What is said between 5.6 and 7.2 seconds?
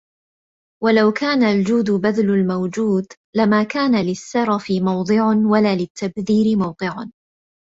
لِلتَّبْذِيرِ مَوْقِعٌ